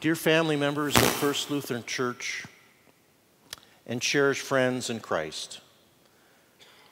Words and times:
Dear 0.00 0.14
family 0.14 0.54
members 0.54 0.94
of 0.94 1.02
First 1.02 1.50
Lutheran 1.50 1.82
Church 1.82 2.44
and 3.84 4.00
cherished 4.00 4.42
friends 4.42 4.90
in 4.90 5.00
Christ, 5.00 5.60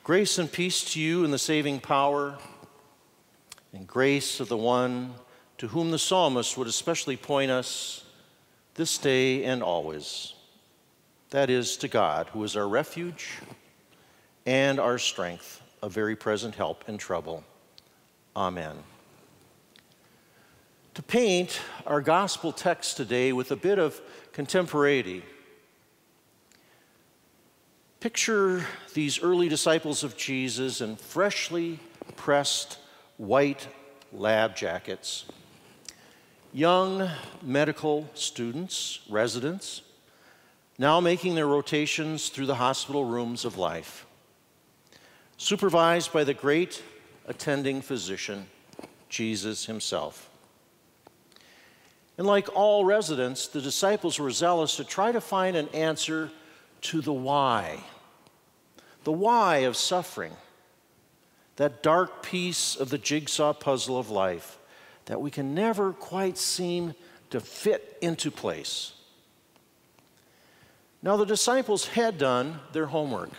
grace 0.02 0.38
and 0.38 0.50
peace 0.50 0.92
to 0.92 1.00
you 1.00 1.24
in 1.24 1.30
the 1.30 1.38
saving 1.38 1.79
power 1.79 2.37
and 3.72 3.87
grace 3.87 4.40
of 4.40 4.48
the 4.48 4.56
one 4.56 5.14
to 5.58 5.69
whom 5.69 5.92
the 5.92 6.00
psalmist 6.00 6.58
would 6.58 6.66
especially 6.66 7.16
point 7.16 7.48
us 7.48 8.03
this 8.74 8.98
day 8.98 9.44
and 9.44 9.62
always. 9.62 10.34
That 11.30 11.48
is, 11.48 11.76
to 11.76 11.88
God, 11.88 12.26
who 12.32 12.42
is 12.42 12.56
our 12.56 12.66
refuge 12.66 13.38
and 14.46 14.80
our 14.80 14.98
strength, 14.98 15.62
a 15.80 15.88
very 15.88 16.16
present 16.16 16.56
help 16.56 16.88
in 16.88 16.98
trouble. 16.98 17.45
Amen. 18.34 18.74
To 20.97 21.02
paint 21.02 21.60
our 21.87 22.01
gospel 22.01 22.52
text 22.52 22.97
today 22.97 23.34
with 23.34 23.51
a 23.51 23.57
bit 23.57 23.79
of 23.79 24.01
contemporaneity, 24.33 25.23
picture 28.01 28.65
these 28.95 29.23
early 29.23 29.51
disciples 29.51 30.03
of 30.03 30.17
Jesus 30.17 30.80
in 30.80 30.97
freshly 30.97 31.80
pressed 32.17 32.79
white 33.19 33.69
lab 34.11 34.56
jackets. 34.56 35.27
Young 36.55 37.11
medical 37.42 38.09
students, 38.15 39.01
residents, 39.11 39.83
now 40.78 40.98
making 40.98 41.34
their 41.34 41.47
rotations 41.47 42.31
through 42.31 42.47
the 42.47 42.55
hospital 42.55 43.05
rooms 43.05 43.45
of 43.45 43.59
life, 43.59 44.06
supervised 45.37 46.11
by 46.11 46.25
the 46.25 46.33
great 46.33 46.83
attending 47.27 47.83
physician, 47.83 48.47
Jesus 49.11 49.67
himself. 49.67 50.31
And 52.19 52.27
like 52.27 52.55
all 52.55 52.84
residents, 52.84 53.47
the 53.47 53.61
disciples 53.61 54.19
were 54.19 54.30
zealous 54.30 54.77
to 54.77 54.84
try 54.84 55.12
to 55.12 55.20
find 55.20 55.56
an 55.56 55.69
answer 55.69 56.31
to 56.83 57.00
the 57.00 57.12
why. 57.12 57.81
The 59.05 59.12
why 59.12 59.59
of 59.59 59.77
suffering. 59.77 60.33
That 61.56 61.83
dark 61.83 62.22
piece 62.22 62.77
of 62.77 62.91
the 62.91 62.98
jigsaw 62.98 63.53
puzzle 63.53 63.98
of 63.98 64.11
life 64.11 64.59
that 65.06 65.20
we 65.20 65.31
can 65.31 65.55
never 65.55 65.92
quite 65.92 66.37
seem 66.37 66.94
to 67.31 67.41
fit 67.41 67.97
into 68.00 68.31
place. 68.31 68.92
Now, 71.03 71.17
the 71.17 71.25
disciples 71.25 71.89
had 71.89 72.19
done 72.19 72.61
their 72.72 72.87
homework, 72.87 73.31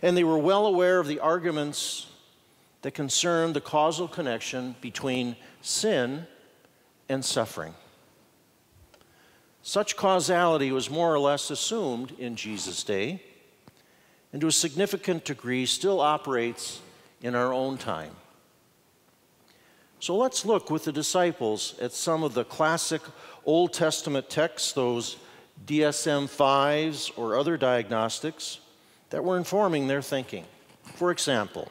and 0.00 0.16
they 0.16 0.24
were 0.24 0.38
well 0.38 0.66
aware 0.66 0.98
of 0.98 1.06
the 1.06 1.20
arguments 1.20 2.06
that 2.80 2.92
concerned 2.92 3.54
the 3.54 3.60
causal 3.60 4.08
connection 4.08 4.74
between 4.80 5.36
sin 5.60 6.26
and 7.12 7.24
suffering. 7.24 7.74
Such 9.62 9.96
causality 9.96 10.72
was 10.72 10.90
more 10.90 11.14
or 11.14 11.20
less 11.20 11.50
assumed 11.50 12.12
in 12.18 12.34
Jesus' 12.34 12.82
day, 12.82 13.22
and 14.32 14.40
to 14.40 14.48
a 14.48 14.52
significant 14.52 15.24
degree 15.24 15.66
still 15.66 16.00
operates 16.00 16.80
in 17.20 17.36
our 17.36 17.52
own 17.52 17.78
time. 17.78 18.16
So 20.00 20.16
let's 20.16 20.44
look 20.44 20.68
with 20.68 20.84
the 20.84 20.90
disciples 20.90 21.76
at 21.80 21.92
some 21.92 22.24
of 22.24 22.34
the 22.34 22.44
classic 22.44 23.02
Old 23.44 23.72
Testament 23.72 24.28
texts, 24.28 24.72
those 24.72 25.16
DSM 25.64 26.24
5s 26.24 27.16
or 27.16 27.36
other 27.36 27.56
diagnostics 27.56 28.58
that 29.10 29.22
were 29.22 29.36
informing 29.36 29.86
their 29.86 30.02
thinking. 30.02 30.44
For 30.94 31.12
example, 31.12 31.70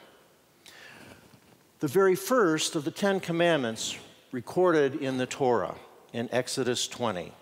the 1.82 1.90
very 1.90 2.16
first 2.16 2.78
of 2.78 2.86
the 2.86 2.92
Ten 2.92 3.20
Commandments 3.20 3.98
recorded 4.32 4.96
in 4.96 5.18
the 5.18 5.26
Torah 5.26 5.76
in 6.14 6.30
Exodus 6.32 6.88
20 6.88 7.34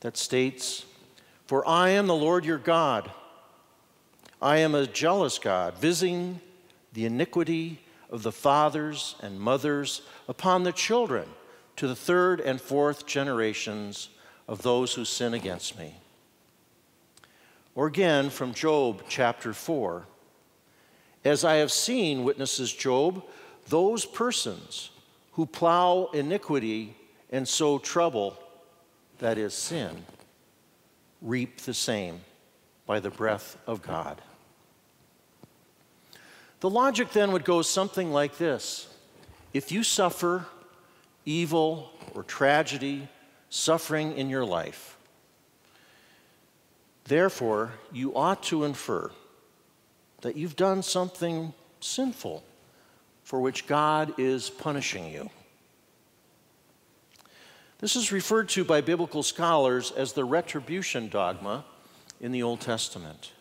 that 0.00 0.16
states, 0.16 0.86
For 1.46 1.66
I 1.68 1.90
am 1.90 2.06
the 2.06 2.14
Lord 2.14 2.44
your 2.44 2.58
God. 2.58 3.10
I 4.40 4.58
am 4.58 4.74
a 4.74 4.86
jealous 4.86 5.38
God, 5.38 5.78
visiting 5.78 6.40
the 6.92 7.04
iniquity 7.04 7.80
of 8.10 8.22
the 8.22 8.32
fathers 8.32 9.14
and 9.22 9.40
mothers 9.40 10.02
upon 10.28 10.62
the 10.62 10.72
children 10.72 11.28
to 11.76 11.86
the 11.86 11.96
third 11.96 12.40
and 12.40 12.60
fourth 12.60 13.06
generations 13.06 14.08
of 14.48 14.62
those 14.62 14.94
who 14.94 15.04
sin 15.04 15.34
against 15.34 15.78
me. 15.78 15.94
Or 17.74 17.86
again 17.86 18.30
from 18.30 18.52
Job 18.52 19.04
chapter 19.08 19.52
4 19.52 20.04
As 21.24 21.44
I 21.44 21.54
have 21.54 21.72
seen, 21.72 22.24
witnesses 22.24 22.72
Job, 22.72 23.22
those 23.68 24.04
persons 24.04 24.90
who 25.32 25.46
plow 25.46 26.08
iniquity 26.12 26.96
and 27.30 27.46
sow 27.48 27.78
trouble, 27.78 28.38
that 29.18 29.38
is 29.38 29.54
sin, 29.54 30.04
reap 31.20 31.60
the 31.62 31.74
same 31.74 32.20
by 32.86 33.00
the 33.00 33.10
breath 33.10 33.56
of 33.66 33.82
God. 33.82 34.20
The 36.60 36.70
logic 36.70 37.10
then 37.12 37.32
would 37.32 37.44
go 37.44 37.62
something 37.62 38.12
like 38.12 38.38
this 38.38 38.88
If 39.52 39.72
you 39.72 39.82
suffer 39.82 40.46
evil 41.24 41.90
or 42.14 42.22
tragedy, 42.22 43.08
suffering 43.48 44.16
in 44.16 44.28
your 44.28 44.44
life, 44.44 44.96
therefore 47.04 47.72
you 47.92 48.14
ought 48.14 48.42
to 48.44 48.64
infer 48.64 49.10
that 50.20 50.36
you've 50.36 50.56
done 50.56 50.82
something 50.82 51.52
sinful 51.80 52.44
for 53.22 53.40
which 53.40 53.66
God 53.66 54.14
is 54.18 54.50
punishing 54.50 55.12
you. 55.12 55.30
This 57.78 57.96
is 57.96 58.12
referred 58.12 58.48
to 58.50 58.64
by 58.64 58.80
biblical 58.80 59.22
scholars 59.22 59.90
as 59.90 60.12
the 60.12 60.24
retribution 60.24 61.08
dogma 61.08 61.64
in 62.20 62.30
the 62.30 62.42
Old 62.42 62.60
Testament. 62.60 63.32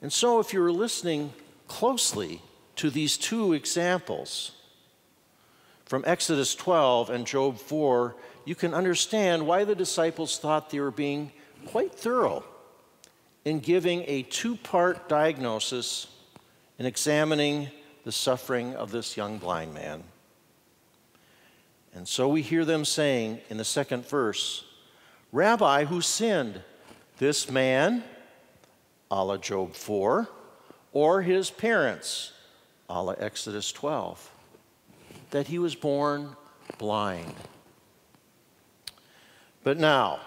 And 0.00 0.12
so, 0.12 0.38
if 0.38 0.52
you're 0.52 0.70
listening 0.70 1.32
closely 1.66 2.42
to 2.76 2.90
these 2.90 3.16
two 3.16 3.54
examples 3.54 4.52
from 5.84 6.04
Exodus 6.06 6.54
12 6.54 7.10
and 7.10 7.26
Job 7.26 7.58
4, 7.58 8.14
you 8.44 8.54
can 8.54 8.72
understand 8.72 9.46
why 9.46 9.64
the 9.64 9.74
disciples 9.74 10.38
thought 10.38 10.70
they 10.70 10.80
were 10.80 10.90
being 10.90 11.32
quite 11.66 11.92
thorough 11.92 12.44
in 13.44 13.58
giving 13.58 14.04
a 14.06 14.22
two 14.22 14.56
part 14.56 15.08
diagnosis 15.08 16.06
and 16.78 16.86
examining 16.86 17.68
the 18.06 18.12
suffering 18.12 18.72
of 18.76 18.92
this 18.92 19.16
young 19.16 19.36
blind 19.36 19.74
man. 19.74 20.00
And 21.92 22.06
so 22.06 22.28
we 22.28 22.40
hear 22.40 22.64
them 22.64 22.84
saying 22.84 23.40
in 23.50 23.56
the 23.56 23.64
second 23.64 24.06
verse, 24.06 24.64
Rabbi, 25.32 25.86
who 25.86 26.00
sinned? 26.00 26.62
This 27.18 27.50
man, 27.50 28.04
a 29.10 29.24
la 29.24 29.38
Job 29.38 29.74
4, 29.74 30.28
or 30.92 31.22
his 31.22 31.50
parents, 31.50 32.30
a 32.88 33.02
la 33.02 33.14
Exodus 33.14 33.72
12, 33.72 34.30
that 35.30 35.48
he 35.48 35.58
was 35.58 35.74
born 35.74 36.36
blind. 36.78 37.34
But 39.64 39.78
now, 39.78 40.20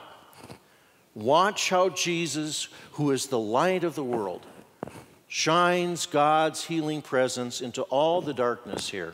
watch 1.15 1.69
how 1.69 1.87
Jesus, 1.87 2.67
who 2.91 3.11
is 3.11 3.27
the 3.27 3.39
light 3.39 3.85
of 3.85 3.95
the 3.95 4.03
world, 4.03 4.45
shines 5.29 6.07
God's 6.07 6.65
healing 6.65 7.03
presence 7.03 7.61
into 7.61 7.83
all 7.83 8.19
the 8.19 8.33
darkness 8.33 8.89
here. 8.89 9.13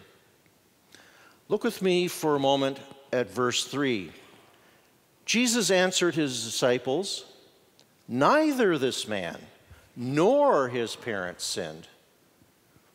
Look 1.50 1.64
with 1.64 1.82
me 1.82 2.08
for 2.08 2.36
a 2.36 2.40
moment 2.40 2.80
at 3.12 3.30
verse 3.30 3.66
3. 3.66 4.12
Jesus 5.26 5.70
answered 5.70 6.16
his 6.16 6.44
disciples, 6.44 7.26
Neither 8.08 8.78
this 8.78 9.08
man 9.08 9.38
nor 9.96 10.70
his 10.70 10.96
parents 10.96 11.44
sinned, 11.44 11.88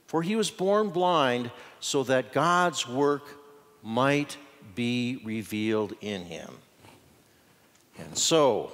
for 0.06 0.22
he 0.22 0.34
was 0.34 0.50
born 0.50 0.88
blind 0.88 1.50
so 1.78 2.02
that 2.04 2.32
God's 2.32 2.88
work 2.88 3.22
might 3.82 4.38
be 4.74 5.20
revealed 5.24 5.92
in 6.00 6.24
him. 6.24 6.56
And 7.98 8.16
so, 8.16 8.72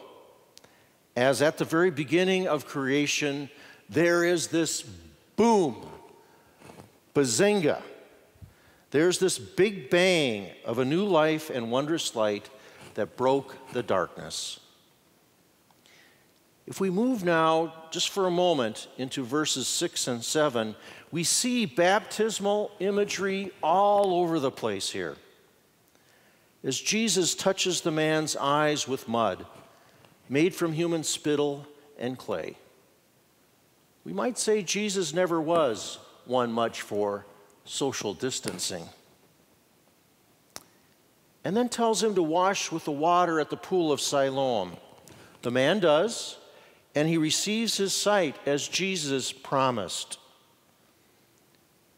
as 1.16 1.42
at 1.42 1.58
the 1.58 1.64
very 1.64 1.90
beginning 1.90 2.46
of 2.46 2.66
creation, 2.66 3.50
there 3.88 4.24
is 4.24 4.48
this 4.48 4.82
boom, 5.36 5.86
bazinga. 7.14 7.82
There's 8.90 9.18
this 9.18 9.38
big 9.38 9.90
bang 9.90 10.50
of 10.64 10.78
a 10.78 10.84
new 10.84 11.04
life 11.04 11.50
and 11.50 11.70
wondrous 11.70 12.14
light 12.14 12.48
that 12.94 13.16
broke 13.16 13.56
the 13.72 13.82
darkness. 13.82 14.60
If 16.66 16.80
we 16.80 16.90
move 16.90 17.24
now, 17.24 17.72
just 17.90 18.08
for 18.08 18.26
a 18.26 18.30
moment, 18.30 18.88
into 18.98 19.22
verses 19.22 19.68
6 19.68 20.08
and 20.08 20.24
7, 20.24 20.74
we 21.12 21.22
see 21.22 21.64
baptismal 21.64 22.72
imagery 22.80 23.52
all 23.62 24.14
over 24.14 24.40
the 24.40 24.50
place 24.50 24.90
here. 24.90 25.16
As 26.64 26.80
Jesus 26.80 27.36
touches 27.36 27.82
the 27.82 27.92
man's 27.92 28.34
eyes 28.34 28.88
with 28.88 29.06
mud, 29.06 29.46
made 30.28 30.54
from 30.54 30.72
human 30.72 31.04
spittle 31.04 31.66
and 31.98 32.18
clay. 32.18 32.56
We 34.06 34.12
might 34.12 34.38
say 34.38 34.62
Jesus 34.62 35.12
never 35.12 35.40
was 35.40 35.98
one 36.26 36.52
much 36.52 36.82
for 36.82 37.26
social 37.64 38.14
distancing. 38.14 38.84
and 41.42 41.56
then 41.56 41.68
tells 41.68 42.04
him 42.04 42.14
to 42.14 42.22
wash 42.22 42.70
with 42.70 42.84
the 42.84 42.92
water 42.92 43.40
at 43.40 43.50
the 43.50 43.56
pool 43.56 43.90
of 43.90 44.00
Siloam. 44.00 44.76
The 45.42 45.50
man 45.50 45.80
does, 45.80 46.38
and 46.94 47.08
he 47.08 47.18
receives 47.18 47.76
his 47.76 47.92
sight 47.92 48.36
as 48.46 48.68
Jesus 48.68 49.32
promised. 49.32 50.18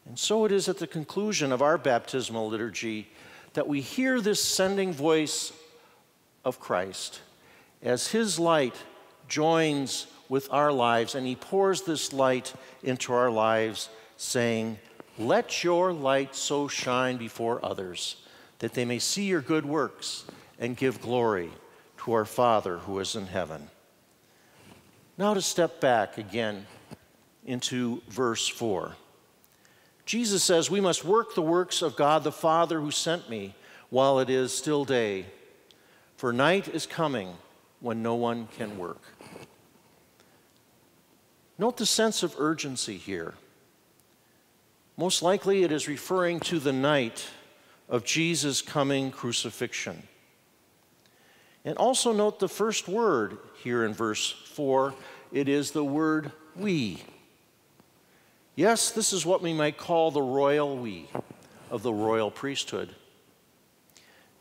And 0.07 0.17
so 0.17 0.45
it 0.45 0.51
is 0.51 0.67
at 0.67 0.79
the 0.79 0.87
conclusion 0.87 1.51
of 1.51 1.61
our 1.61 1.77
baptismal 1.77 2.49
liturgy 2.49 3.07
that 3.53 3.67
we 3.67 3.81
hear 3.81 4.19
this 4.19 4.43
sending 4.43 4.93
voice 4.93 5.53
of 6.43 6.59
Christ 6.59 7.21
as 7.83 8.07
his 8.07 8.39
light 8.39 8.75
joins 9.27 10.07
with 10.29 10.47
our 10.53 10.71
lives 10.71 11.15
and 11.15 11.25
he 11.27 11.35
pours 11.35 11.81
this 11.81 12.13
light 12.13 12.53
into 12.83 13.11
our 13.11 13.31
lives, 13.31 13.89
saying, 14.15 14.77
Let 15.17 15.63
your 15.63 15.91
light 15.91 16.35
so 16.35 16.67
shine 16.67 17.17
before 17.17 17.63
others 17.65 18.17
that 18.59 18.73
they 18.73 18.85
may 18.85 18.99
see 18.99 19.25
your 19.25 19.41
good 19.41 19.65
works 19.65 20.25
and 20.59 20.77
give 20.77 21.01
glory 21.01 21.49
to 21.97 22.13
our 22.13 22.25
Father 22.25 22.77
who 22.77 22.99
is 22.99 23.15
in 23.15 23.27
heaven. 23.27 23.69
Now, 25.17 25.33
to 25.33 25.41
step 25.41 25.81
back 25.81 26.17
again 26.17 26.65
into 27.45 28.01
verse 28.07 28.47
4. 28.47 28.95
Jesus 30.05 30.43
says, 30.43 30.69
We 30.69 30.81
must 30.81 31.03
work 31.03 31.35
the 31.35 31.41
works 31.41 31.81
of 31.81 31.95
God 31.95 32.23
the 32.23 32.31
Father 32.31 32.79
who 32.79 32.91
sent 32.91 33.29
me 33.29 33.55
while 33.89 34.19
it 34.19 34.29
is 34.29 34.53
still 34.53 34.85
day, 34.85 35.25
for 36.15 36.31
night 36.31 36.67
is 36.67 36.85
coming 36.85 37.33
when 37.79 38.01
no 38.01 38.15
one 38.15 38.47
can 38.57 38.77
work. 38.77 39.01
Note 41.59 41.75
the 41.75 41.85
sense 41.85 42.23
of 42.23 42.35
urgency 42.39 42.97
here. 42.97 43.33
Most 44.95 45.21
likely, 45.21 45.63
it 45.63 45.73
is 45.73 45.89
referring 45.89 46.39
to 46.41 46.57
the 46.57 46.71
night 46.71 47.27
of 47.89 48.05
Jesus' 48.05 48.61
coming 48.61 49.11
crucifixion. 49.11 50.03
And 51.65 51.77
also 51.77 52.13
note 52.13 52.39
the 52.39 52.47
first 52.47 52.87
word 52.87 53.37
here 53.61 53.83
in 53.83 53.93
verse 53.93 54.31
4 54.31 54.95
it 55.33 55.49
is 55.49 55.71
the 55.71 55.83
word 55.83 56.31
we. 56.55 57.03
Yes, 58.55 58.91
this 58.91 59.11
is 59.13 59.25
what 59.25 59.41
we 59.41 59.53
might 59.53 59.77
call 59.77 60.11
the 60.11 60.21
royal 60.21 60.77
we 60.77 61.07
of 61.69 61.83
the 61.83 61.93
royal 61.93 62.31
priesthood. 62.31 62.95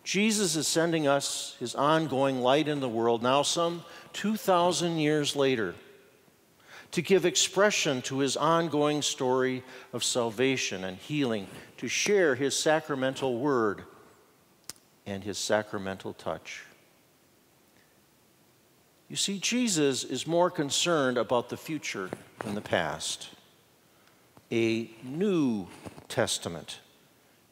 Jesus 0.04 0.56
is 0.56 0.66
sending 0.66 1.06
us 1.06 1.56
his 1.58 1.74
ongoing 1.74 2.40
light 2.40 2.68
in 2.68 2.80
the 2.80 2.88
world 2.88 3.22
now, 3.22 3.42
some 3.42 3.84
2,000 4.14 4.98
years 4.98 5.36
later, 5.36 5.74
to 6.92 7.02
give 7.02 7.26
expression 7.26 8.02
to 8.02 8.20
his 8.20 8.36
ongoing 8.36 9.02
story 9.02 9.62
of 9.92 10.02
salvation 10.02 10.84
and 10.84 10.96
healing 10.96 11.46
to 11.76 11.88
share 11.88 12.34
his 12.34 12.56
sacramental 12.56 13.38
word 13.38 13.84
and 15.06 15.22
his 15.24 15.38
sacramental 15.38 16.12
touch. 16.14 16.64
You 19.08 19.16
see, 19.16 19.38
Jesus 19.38 20.04
is 20.04 20.26
more 20.26 20.50
concerned 20.50 21.16
about 21.16 21.48
the 21.48 21.56
future 21.56 22.10
than 22.40 22.54
the 22.54 22.60
past. 22.60 23.30
A 24.52 24.90
new 25.02 25.66
testament 26.08 26.80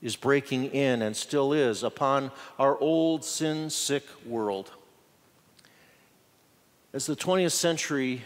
is 0.02 0.16
breaking 0.16 0.66
in 0.66 1.02
and 1.02 1.16
still 1.16 1.52
is 1.52 1.82
upon 1.82 2.30
our 2.58 2.78
old 2.78 3.24
sin 3.24 3.70
sick 3.70 4.04
world. 4.26 4.70
As 6.92 7.06
the 7.06 7.16
20th 7.16 7.52
century 7.52 8.22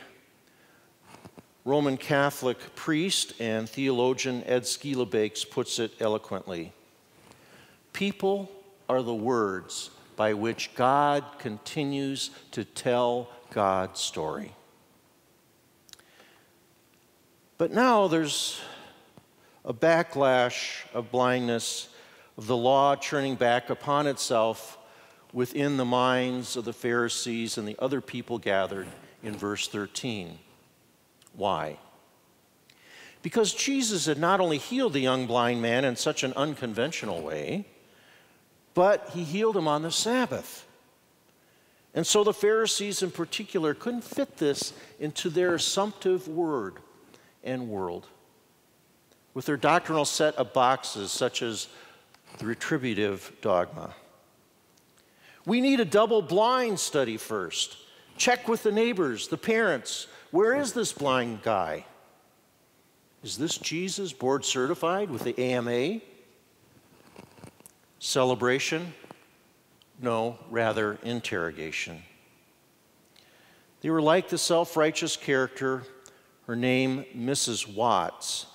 Roman 1.64 1.96
Catholic 1.96 2.74
priest 2.74 3.34
and 3.38 3.68
theologian 3.68 4.42
Ed 4.46 4.62
Schillebeeckx 4.62 5.50
puts 5.50 5.78
it 5.78 5.92
eloquently 6.00 6.72
People 7.92 8.50
are 8.88 9.02
the 9.02 9.14
words 9.14 9.90
by 10.16 10.34
which 10.34 10.74
God 10.74 11.24
continues 11.38 12.30
to 12.52 12.64
tell 12.64 13.28
God's 13.50 14.00
story. 14.00 14.52
But 17.58 17.72
now 17.72 18.08
there's 18.08 18.60
a 19.64 19.74
backlash 19.74 20.86
of 20.94 21.10
blindness 21.10 21.88
of 22.38 22.46
the 22.46 22.56
law 22.56 22.94
turning 22.94 23.34
back 23.34 23.70
upon 23.70 24.06
itself 24.06 24.78
within 25.32 25.76
the 25.76 25.84
minds 25.84 26.56
of 26.56 26.64
the 26.64 26.72
Pharisees 26.72 27.58
and 27.58 27.68
the 27.68 27.76
other 27.78 28.00
people 28.00 28.38
gathered 28.38 28.88
in 29.22 29.36
verse 29.36 29.68
13. 29.68 30.38
Why? 31.36 31.78
Because 33.22 33.52
Jesus 33.52 34.06
had 34.06 34.18
not 34.18 34.40
only 34.40 34.58
healed 34.58 34.94
the 34.94 35.00
young 35.00 35.26
blind 35.26 35.60
man 35.60 35.84
in 35.84 35.96
such 35.96 36.22
an 36.22 36.32
unconventional 36.34 37.20
way, 37.20 37.66
but 38.74 39.10
he 39.12 39.24
healed 39.24 39.56
him 39.56 39.68
on 39.68 39.82
the 39.82 39.90
Sabbath. 39.90 40.66
And 41.94 42.06
so 42.06 42.24
the 42.24 42.32
Pharisees 42.32 43.02
in 43.02 43.10
particular 43.10 43.74
couldn't 43.74 44.04
fit 44.04 44.36
this 44.36 44.72
into 44.98 45.28
their 45.28 45.54
assumptive 45.54 46.28
word 46.28 46.76
and 47.42 47.68
world. 47.68 48.06
With 49.34 49.46
their 49.46 49.56
doctrinal 49.56 50.04
set 50.04 50.34
of 50.36 50.52
boxes, 50.52 51.10
such 51.10 51.42
as 51.42 51.68
the 52.38 52.46
retributive 52.46 53.32
dogma. 53.42 53.94
We 55.46 55.60
need 55.60 55.80
a 55.80 55.84
double 55.84 56.22
blind 56.22 56.78
study 56.78 57.16
first. 57.16 57.76
Check 58.16 58.48
with 58.48 58.62
the 58.62 58.72
neighbors, 58.72 59.28
the 59.28 59.36
parents, 59.36 60.06
where 60.30 60.54
is 60.54 60.72
this 60.72 60.92
blind 60.92 61.42
guy? 61.42 61.84
Is 63.22 63.36
this 63.36 63.58
Jesus 63.58 64.12
board 64.12 64.44
certified 64.44 65.10
with 65.10 65.24
the 65.24 65.38
AMA? 65.38 66.00
Celebration? 67.98 68.94
No, 70.00 70.38
rather 70.50 70.98
interrogation. 71.02 72.02
They 73.82 73.90
were 73.90 74.00
like 74.00 74.28
the 74.28 74.38
self 74.38 74.76
righteous 74.76 75.16
character, 75.16 75.82
her 76.46 76.56
name 76.56 77.04
Mrs. 77.16 77.72
Watts, 77.74 78.46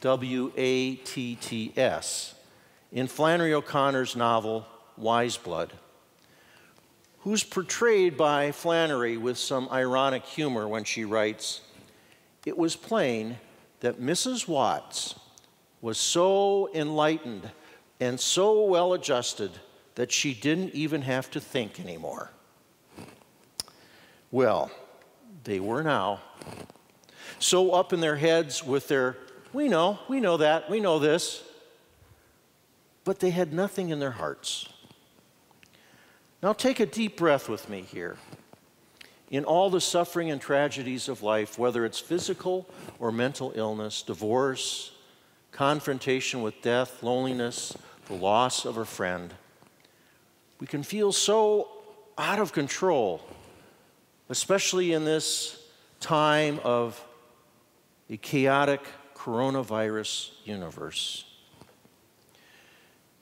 W 0.00 0.52
A 0.56 0.96
T 0.96 1.36
T 1.36 1.72
S, 1.76 2.34
in 2.92 3.06
Flannery 3.06 3.54
O'Connor's 3.54 4.16
novel 4.16 4.66
Wise 4.96 5.36
Blood 5.36 5.72
who's 7.24 7.42
portrayed 7.42 8.18
by 8.18 8.52
Flannery 8.52 9.16
with 9.16 9.38
some 9.38 9.66
ironic 9.72 10.26
humor 10.26 10.68
when 10.68 10.84
she 10.84 11.06
writes 11.06 11.62
It 12.44 12.56
was 12.56 12.76
plain 12.76 13.38
that 13.80 13.98
Mrs. 13.98 14.46
Watts 14.46 15.14
was 15.80 15.98
so 15.98 16.68
enlightened 16.74 17.50
and 17.98 18.20
so 18.20 18.64
well 18.64 18.92
adjusted 18.92 19.50
that 19.94 20.12
she 20.12 20.34
didn't 20.34 20.74
even 20.74 21.00
have 21.02 21.30
to 21.30 21.40
think 21.40 21.80
anymore. 21.80 22.30
Well, 24.30 24.70
they 25.44 25.60
were 25.60 25.82
now. 25.82 26.20
So 27.38 27.72
up 27.72 27.94
in 27.94 28.00
their 28.00 28.16
heads 28.16 28.62
with 28.62 28.88
their, 28.88 29.16
we 29.54 29.68
know, 29.68 29.98
we 30.08 30.20
know 30.20 30.36
that, 30.36 30.68
we 30.68 30.78
know 30.78 30.98
this. 30.98 31.42
But 33.04 33.20
they 33.20 33.30
had 33.30 33.52
nothing 33.52 33.88
in 33.90 33.98
their 33.98 34.10
hearts. 34.10 34.68
Now 36.44 36.52
take 36.52 36.78
a 36.78 36.84
deep 36.84 37.16
breath 37.16 37.48
with 37.48 37.70
me 37.70 37.80
here. 37.80 38.18
In 39.30 39.46
all 39.46 39.70
the 39.70 39.80
suffering 39.80 40.30
and 40.30 40.38
tragedies 40.38 41.08
of 41.08 41.22
life, 41.22 41.58
whether 41.58 41.86
it's 41.86 41.98
physical 41.98 42.68
or 42.98 43.10
mental 43.10 43.54
illness, 43.54 44.02
divorce, 44.02 44.92
confrontation 45.52 46.42
with 46.42 46.60
death, 46.60 47.02
loneliness, 47.02 47.74
the 48.08 48.12
loss 48.12 48.66
of 48.66 48.76
a 48.76 48.84
friend, 48.84 49.32
we 50.60 50.66
can 50.66 50.82
feel 50.82 51.12
so 51.12 51.66
out 52.18 52.38
of 52.38 52.52
control, 52.52 53.22
especially 54.28 54.92
in 54.92 55.06
this 55.06 55.66
time 55.98 56.60
of 56.62 57.02
a 58.10 58.18
chaotic 58.18 58.82
coronavirus 59.16 60.32
universe. 60.44 61.24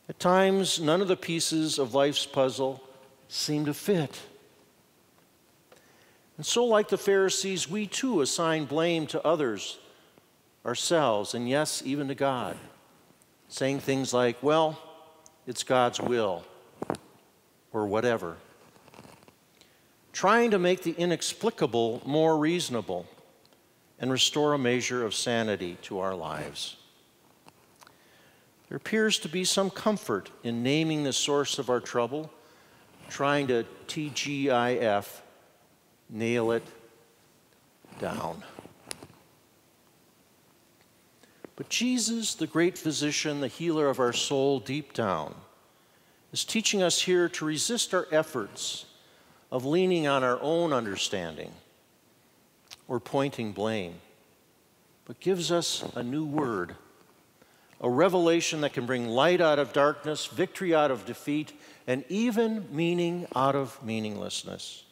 At 0.08 0.18
times, 0.18 0.80
none 0.80 1.00
of 1.00 1.06
the 1.06 1.16
pieces 1.16 1.78
of 1.78 1.94
life's 1.94 2.26
puzzle 2.26 2.82
seem 3.32 3.64
to 3.64 3.72
fit. 3.74 4.20
And 6.36 6.44
so, 6.44 6.64
like 6.64 6.88
the 6.88 6.98
Pharisees, 6.98 7.68
we 7.68 7.86
too 7.86 8.20
assign 8.20 8.66
blame 8.66 9.06
to 9.08 9.26
others, 9.26 9.78
ourselves, 10.66 11.34
and 11.34 11.48
yes, 11.48 11.82
even 11.84 12.08
to 12.08 12.14
God, 12.14 12.56
saying 13.48 13.80
things 13.80 14.12
like, 14.12 14.42
well, 14.42 14.78
it's 15.46 15.62
God's 15.62 16.00
will, 16.00 16.44
or 17.72 17.86
whatever. 17.86 18.36
Trying 20.12 20.50
to 20.50 20.58
make 20.58 20.82
the 20.82 20.92
inexplicable 20.92 22.02
more 22.04 22.36
reasonable 22.36 23.06
and 23.98 24.12
restore 24.12 24.52
a 24.52 24.58
measure 24.58 25.04
of 25.06 25.14
sanity 25.14 25.78
to 25.82 26.00
our 26.00 26.14
lives. 26.14 26.76
There 28.68 28.76
appears 28.76 29.18
to 29.20 29.28
be 29.28 29.44
some 29.44 29.70
comfort 29.70 30.30
in 30.44 30.62
naming 30.62 31.04
the 31.04 31.12
source 31.12 31.58
of 31.58 31.70
our 31.70 31.80
trouble 31.80 32.30
trying 33.12 33.46
to 33.46 33.62
TGIF, 33.88 35.06
nail 36.08 36.50
it 36.52 36.62
down. 38.00 38.42
But 41.56 41.68
Jesus, 41.68 42.34
the 42.34 42.46
great 42.46 42.78
physician, 42.78 43.42
the 43.42 43.48
healer 43.48 43.88
of 43.90 44.00
our 44.00 44.14
soul 44.14 44.60
deep 44.60 44.94
down, 44.94 45.34
is 46.32 46.42
teaching 46.42 46.82
us 46.82 47.02
here 47.02 47.28
to 47.28 47.44
resist 47.44 47.92
our 47.92 48.08
efforts 48.10 48.86
of 49.50 49.66
leaning 49.66 50.06
on 50.06 50.24
our 50.24 50.40
own 50.40 50.72
understanding 50.72 51.52
or 52.88 52.98
pointing 52.98 53.52
blame, 53.52 53.96
but 55.04 55.20
gives 55.20 55.52
us 55.52 55.84
a 55.94 56.02
new 56.02 56.24
word, 56.24 56.76
a 57.82 57.90
revelation 57.90 58.60
that 58.60 58.72
can 58.72 58.86
bring 58.86 59.08
light 59.08 59.40
out 59.40 59.58
of 59.58 59.72
darkness, 59.72 60.26
victory 60.26 60.74
out 60.74 60.92
of 60.92 61.04
defeat, 61.04 61.52
and 61.86 62.04
even 62.08 62.64
meaning 62.70 63.26
out 63.34 63.56
of 63.56 63.82
meaninglessness. 63.82 64.84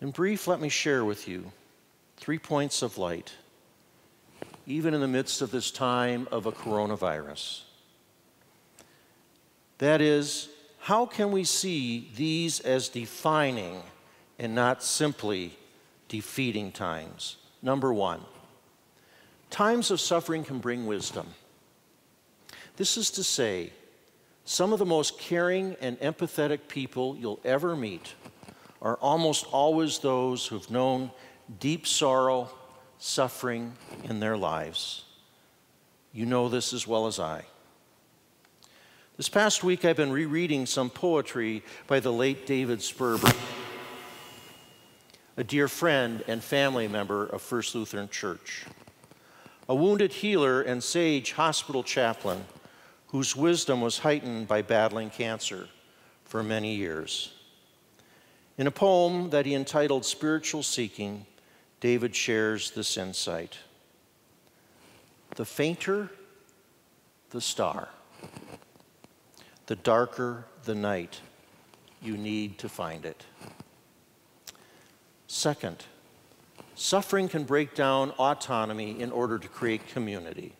In 0.00 0.10
brief, 0.10 0.46
let 0.46 0.60
me 0.60 0.68
share 0.68 1.04
with 1.04 1.28
you 1.28 1.50
three 2.16 2.38
points 2.38 2.82
of 2.82 2.98
light, 2.98 3.32
even 4.66 4.94
in 4.94 5.00
the 5.00 5.08
midst 5.08 5.42
of 5.42 5.50
this 5.50 5.70
time 5.70 6.28
of 6.30 6.46
a 6.46 6.52
coronavirus. 6.52 7.62
That 9.78 10.00
is, 10.00 10.48
how 10.78 11.06
can 11.06 11.32
we 11.32 11.42
see 11.42 12.10
these 12.14 12.60
as 12.60 12.88
defining 12.88 13.82
and 14.42 14.54
not 14.54 14.82
simply 14.82 15.56
defeating 16.08 16.72
times? 16.72 17.36
Number 17.62 17.94
one, 17.94 18.20
times 19.50 19.90
of 19.90 20.00
suffering 20.00 20.42
can 20.42 20.58
bring 20.58 20.84
wisdom. 20.84 21.28
This 22.76 22.96
is 22.96 23.10
to 23.12 23.22
say, 23.22 23.72
some 24.44 24.72
of 24.72 24.80
the 24.80 24.84
most 24.84 25.18
caring 25.18 25.76
and 25.80 25.98
empathetic 26.00 26.66
people 26.66 27.16
you'll 27.16 27.40
ever 27.44 27.76
meet 27.76 28.14
are 28.80 28.96
almost 28.96 29.46
always 29.52 30.00
those 30.00 30.46
who've 30.48 30.68
known 30.70 31.12
deep 31.60 31.86
sorrow, 31.86 32.50
suffering 32.98 33.74
in 34.04 34.18
their 34.18 34.36
lives. 34.36 35.04
You 36.12 36.26
know 36.26 36.48
this 36.48 36.72
as 36.72 36.86
well 36.86 37.06
as 37.06 37.20
I. 37.20 37.44
This 39.16 39.28
past 39.28 39.62
week, 39.62 39.84
I've 39.84 39.96
been 39.96 40.10
rereading 40.10 40.66
some 40.66 40.90
poetry 40.90 41.62
by 41.86 42.00
the 42.00 42.12
late 42.12 42.44
David 42.44 42.80
Sperber, 42.80 43.32
a 45.36 45.44
dear 45.44 45.68
friend 45.68 46.22
and 46.26 46.42
family 46.42 46.86
member 46.88 47.26
of 47.26 47.40
First 47.40 47.74
Lutheran 47.74 48.08
Church, 48.08 48.66
a 49.68 49.74
wounded 49.74 50.12
healer 50.12 50.60
and 50.60 50.82
sage 50.82 51.32
hospital 51.32 51.82
chaplain 51.82 52.44
whose 53.08 53.34
wisdom 53.34 53.80
was 53.80 53.98
heightened 53.98 54.46
by 54.48 54.60
battling 54.60 55.10
cancer 55.10 55.68
for 56.24 56.42
many 56.42 56.74
years. 56.74 57.32
In 58.58 58.66
a 58.66 58.70
poem 58.70 59.30
that 59.30 59.46
he 59.46 59.54
entitled 59.54 60.04
Spiritual 60.04 60.62
Seeking, 60.62 61.26
David 61.80 62.14
shares 62.14 62.70
this 62.72 62.96
insight 62.96 63.58
The 65.36 65.44
fainter 65.44 66.10
the 67.30 67.40
star, 67.40 67.88
the 69.66 69.76
darker 69.76 70.44
the 70.64 70.74
night, 70.74 71.20
you 72.02 72.18
need 72.18 72.58
to 72.58 72.68
find 72.68 73.06
it. 73.06 73.24
Second, 75.42 75.86
suffering 76.76 77.28
can 77.28 77.42
break 77.42 77.74
down 77.74 78.12
autonomy 78.12 79.00
in 79.00 79.10
order 79.10 79.40
to 79.40 79.48
create 79.48 79.88
community. 79.88 80.52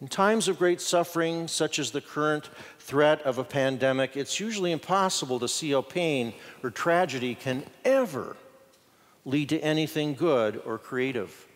In 0.00 0.06
times 0.06 0.46
of 0.46 0.60
great 0.60 0.80
suffering, 0.80 1.48
such 1.48 1.80
as 1.80 1.90
the 1.90 2.00
current 2.00 2.50
threat 2.78 3.20
of 3.22 3.38
a 3.38 3.42
pandemic, 3.42 4.16
it's 4.16 4.38
usually 4.38 4.70
impossible 4.70 5.40
to 5.40 5.48
see 5.48 5.72
how 5.72 5.82
pain 5.82 6.34
or 6.62 6.70
tragedy 6.70 7.34
can 7.34 7.64
ever 7.84 8.36
lead 9.24 9.48
to 9.48 9.58
anything 9.58 10.14
good 10.14 10.62
or 10.64 10.78
creative. 10.78 11.48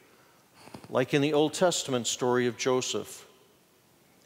Like 0.90 1.14
in 1.14 1.22
the 1.22 1.34
Old 1.34 1.54
Testament 1.54 2.08
story 2.08 2.48
of 2.48 2.56
Joseph. 2.56 3.24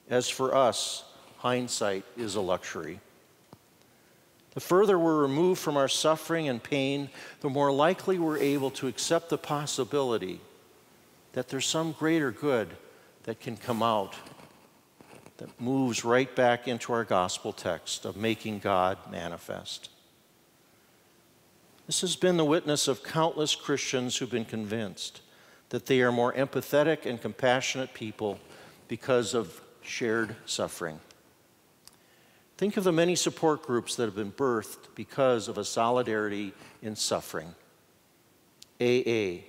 As 0.09 0.31
for 0.31 0.55
us, 0.55 1.05
hindsight 1.37 2.07
is 2.17 2.37
a 2.37 2.41
luxury. 2.41 3.01
The 4.55 4.61
further 4.61 4.99
we're 4.99 5.23
removed 5.23 5.61
from 5.61 5.77
our 5.77 5.89
suffering 5.89 6.49
and 6.49 6.63
pain, 6.63 7.11
the 7.41 7.49
more 7.49 7.71
likely 7.71 8.19
we're 8.19 8.39
able 8.39 8.71
to 8.73 8.89
accept 8.89 9.29
the 9.29 9.39
possibility 9.39 10.41
that 11.33 11.49
there's 11.49 11.67
some 11.67 11.93
greater 11.93 12.33
good 12.33 12.77
that 13.25 13.41
can 13.41 13.57
come 13.57 13.83
out 13.83 14.15
that 15.37 15.61
moves 15.61 16.05
right 16.05 16.35
back 16.35 16.69
into 16.69 16.93
our 16.93 17.05
gospel 17.05 17.53
text 17.53 18.05
of 18.05 18.17
making 18.17 18.59
God 18.59 18.99
manifest. 19.11 19.89
This 21.87 22.03
has 22.03 22.15
been 22.17 22.37
the 22.37 22.45
witness 22.45 22.89
of 22.89 23.03
countless 23.03 23.55
Christians 23.55 24.17
who've 24.17 24.31
been 24.31 24.45
convinced 24.45 25.23
that 25.71 25.87
they 25.87 26.03
are 26.03 26.13
more 26.13 26.33
empathetic 26.33 27.07
and 27.07 27.21
compassionate 27.21 27.95
people 27.95 28.39
because 28.87 29.35
of 29.35 29.61
shared 29.83 30.37
suffering. 30.45 31.01
Think 32.61 32.77
of 32.77 32.85
the 32.85 32.93
many 32.93 33.15
support 33.15 33.63
groups 33.63 33.97
that 33.97 34.05
have 34.05 34.15
been 34.15 34.33
birthed 34.33 34.95
because 34.95 35.49
of 35.49 35.57
a 35.57 35.65
solidarity 35.65 36.53
in 36.83 36.95
suffering 36.95 37.55
AA, 38.79 39.47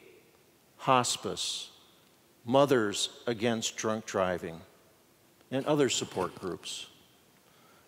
hospice, 0.78 1.72
Mothers 2.46 3.10
Against 3.28 3.76
Drunk 3.76 4.06
Driving, 4.06 4.62
and 5.52 5.66
other 5.66 5.90
support 5.90 6.34
groups. 6.40 6.88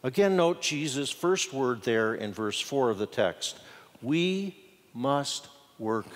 Again, 0.03 0.36
note 0.36 0.62
Jesus' 0.62 1.10
first 1.10 1.53
word 1.53 1.84
there 1.84 2.13
in 2.15 2.34
verse 2.34 2.60
4 2.60 2.89
of 2.89 2.98
the 2.98 3.06
text 3.06 3.58
we 4.01 4.58
must 4.94 5.48
work 5.80 6.08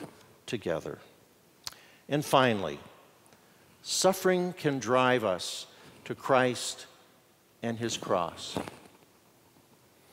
together. 0.45 0.99
And 2.09 2.25
finally, 2.25 2.77
suffering 3.83 4.51
can 4.51 4.79
drive 4.79 5.23
us 5.23 5.65
to 6.03 6.13
Christ 6.13 6.87
and 7.63 7.79
his 7.79 7.95
cross. 7.95 8.57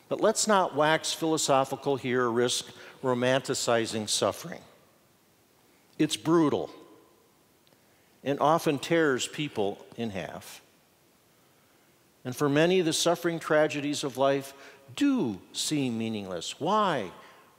But 0.08 0.20
let's 0.20 0.46
not 0.46 0.74
wax 0.74 1.12
philosophical 1.12 1.96
here 1.96 2.24
or 2.24 2.32
risk 2.32 2.66
romanticizing 3.02 4.08
suffering. 4.08 4.60
It's 5.98 6.16
brutal 6.16 6.70
and 8.22 8.40
often 8.40 8.78
tears 8.78 9.26
people 9.26 9.84
in 9.96 10.10
half. 10.10 10.62
And 12.24 12.34
for 12.34 12.48
many, 12.48 12.80
the 12.80 12.92
suffering 12.92 13.38
tragedies 13.38 14.02
of 14.02 14.16
life 14.16 14.54
do 14.96 15.40
seem 15.52 15.98
meaningless. 15.98 16.58
Why? 16.58 17.10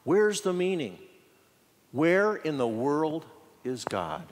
Where's 0.03 0.41
the 0.41 0.53
meaning? 0.53 0.97
Where 1.91 2.35
in 2.35 2.57
the 2.57 2.67
world 2.67 3.25
is 3.63 3.85
God? 3.85 4.23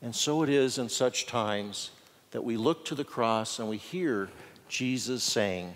And 0.00 0.14
so 0.14 0.42
it 0.42 0.48
is 0.48 0.78
in 0.78 0.88
such 0.88 1.26
times 1.26 1.90
that 2.30 2.42
we 2.42 2.56
look 2.56 2.84
to 2.86 2.94
the 2.94 3.04
cross 3.04 3.58
and 3.58 3.68
we 3.68 3.76
hear 3.76 4.30
Jesus 4.72 5.22
saying, 5.22 5.74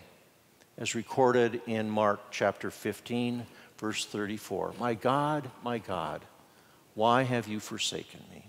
as 0.79 0.95
recorded 0.95 1.61
in 1.67 1.91
Mark 1.91 2.19
chapter 2.31 2.71
15, 2.71 3.45
verse 3.77 4.07
34 4.07 4.73
My 4.81 4.95
God, 4.95 5.51
my 5.63 5.77
God 5.77 6.23
why 6.95 7.25
have 7.25 7.47
you 7.47 7.61
forsaken 7.61 8.21
me? 8.33 8.43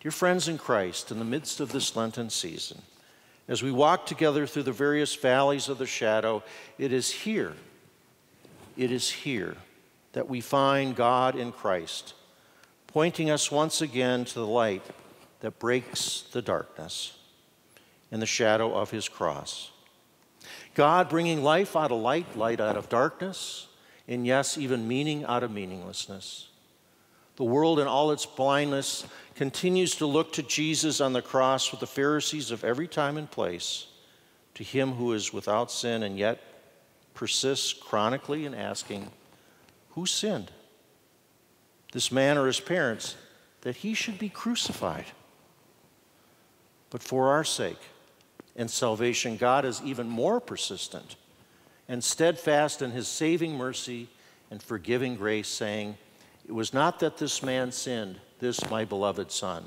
Dear 0.00 0.10
friends 0.10 0.46
in 0.46 0.58
Christ, 0.58 1.10
in 1.10 1.18
the 1.18 1.24
midst 1.24 1.58
of 1.58 1.72
this 1.72 1.96
Lenten 1.96 2.28
season, 2.28 2.82
as 3.48 3.62
we 3.62 3.72
walk 3.72 4.04
together 4.04 4.46
through 4.46 4.64
the 4.64 4.72
various 4.72 5.14
valleys 5.14 5.70
of 5.70 5.78
the 5.78 5.86
shadow, 5.86 6.42
it 6.76 6.92
is 6.92 7.10
here, 7.10 7.54
it 8.76 8.92
is 8.92 9.08
here 9.08 9.56
that 10.12 10.28
we 10.28 10.42
find 10.42 10.94
God 10.94 11.34
in 11.34 11.50
Christ, 11.50 12.12
pointing 12.88 13.30
us 13.30 13.50
once 13.50 13.80
again 13.80 14.26
to 14.26 14.34
the 14.34 14.46
light 14.46 14.84
that 15.40 15.58
breaks 15.58 16.24
the 16.32 16.42
darkness 16.42 17.14
in 18.12 18.20
the 18.20 18.26
shadow 18.26 18.72
of 18.72 18.90
his 18.90 19.08
cross. 19.08 19.72
God 20.74 21.08
bringing 21.08 21.42
life 21.42 21.74
out 21.74 21.90
of 21.90 22.00
light, 22.00 22.36
light 22.36 22.60
out 22.60 22.76
of 22.76 22.88
darkness, 22.88 23.66
and 24.06 24.26
yes, 24.26 24.58
even 24.58 24.86
meaning 24.86 25.24
out 25.24 25.42
of 25.42 25.50
meaninglessness. 25.50 26.48
The 27.36 27.44
world, 27.44 27.80
in 27.80 27.86
all 27.86 28.12
its 28.12 28.26
blindness, 28.26 29.06
continues 29.34 29.94
to 29.96 30.06
look 30.06 30.34
to 30.34 30.42
Jesus 30.42 31.00
on 31.00 31.14
the 31.14 31.22
cross 31.22 31.70
with 31.70 31.80
the 31.80 31.86
Pharisees 31.86 32.50
of 32.50 32.62
every 32.62 32.86
time 32.86 33.16
and 33.16 33.30
place, 33.30 33.86
to 34.54 34.62
him 34.62 34.92
who 34.92 35.14
is 35.14 35.32
without 35.32 35.70
sin 35.70 36.02
and 36.02 36.18
yet 36.18 36.38
persists 37.14 37.72
chronically 37.72 38.44
in 38.44 38.54
asking, 38.54 39.10
Who 39.90 40.04
sinned? 40.04 40.50
This 41.92 42.12
man 42.12 42.36
or 42.36 42.46
his 42.46 42.60
parents, 42.60 43.16
that 43.62 43.76
he 43.76 43.94
should 43.94 44.18
be 44.18 44.28
crucified. 44.28 45.06
But 46.90 47.02
for 47.02 47.30
our 47.30 47.44
sake 47.44 47.78
and 48.56 48.70
salvation, 48.70 49.36
God 49.36 49.64
is 49.64 49.80
even 49.84 50.08
more 50.08 50.40
persistent 50.40 51.16
and 51.88 52.02
steadfast 52.02 52.82
in 52.82 52.90
his 52.90 53.08
saving 53.08 53.56
mercy 53.56 54.08
and 54.50 54.62
forgiving 54.62 55.16
grace, 55.16 55.48
saying, 55.48 55.96
it 56.46 56.52
was 56.52 56.74
not 56.74 57.00
that 57.00 57.16
this 57.16 57.42
man 57.42 57.72
sinned, 57.72 58.18
this 58.38 58.68
my 58.70 58.84
beloved 58.84 59.30
son, 59.30 59.64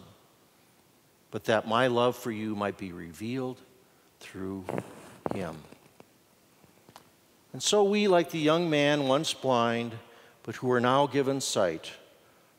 but 1.31 1.45
that 1.45 1.67
my 1.67 1.87
love 1.87 2.15
for 2.15 2.31
you 2.31 2.55
might 2.55 2.77
be 2.77 2.91
revealed 2.91 3.59
through 4.19 4.65
him. 5.33 5.55
And 7.53 7.63
so 7.63 7.83
we, 7.83 8.07
like 8.07 8.31
the 8.31 8.39
young 8.39 8.69
man 8.69 9.07
once 9.07 9.33
blind, 9.33 9.93
but 10.43 10.55
who 10.57 10.71
are 10.71 10.81
now 10.81 11.07
given 11.07 11.39
sight, 11.41 11.91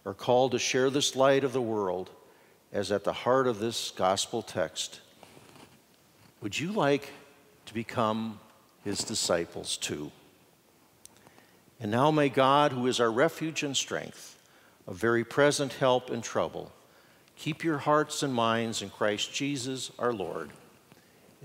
are 0.05 0.15
called 0.15 0.53
to 0.53 0.59
share 0.59 0.89
this 0.89 1.15
light 1.15 1.45
of 1.45 1.53
the 1.53 1.61
world 1.61 2.11
as 2.73 2.91
at 2.91 3.05
the 3.05 3.13
heart 3.13 3.47
of 3.47 3.59
this 3.59 3.91
gospel 3.91 4.43
text. 4.43 5.01
Would 6.41 6.59
you 6.59 6.73
like 6.73 7.11
to 7.67 7.75
become 7.75 8.41
his 8.85 8.99
disciples 8.99 9.77
too? 9.77 10.13
And 11.81 11.91
now 11.91 12.11
may 12.11 12.29
God, 12.29 12.73
who 12.73 12.87
is 12.87 13.01
our 13.01 13.11
refuge 13.11 13.63
and 13.63 13.77
strength, 13.77 14.39
a 14.87 14.95
very 14.95 15.25
present 15.25 15.75
help 15.75 16.11
in 16.11 16.23
trouble, 16.23 16.73
keep 17.37 17.65
your 17.65 17.79
hearts 17.79 18.23
and 18.23 18.33
minds 18.33 18.83
in 18.83 18.91
Christ 18.91 19.33
Jesus 19.35 19.91
our 19.99 20.13
Lord 20.13 20.51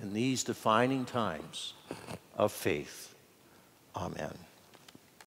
in 0.01 0.13
these 0.13 0.43
defining 0.43 1.05
times 1.05 1.73
of 2.35 2.51
faith. 2.51 3.13
Amen. 3.95 4.37